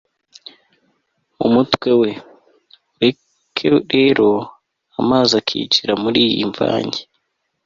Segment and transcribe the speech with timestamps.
[1.39, 2.09] mu mutwe we.
[2.95, 4.27] ureka rero
[5.01, 7.01] amazi akinjira muriyi mvange